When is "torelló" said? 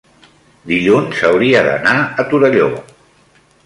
2.35-2.75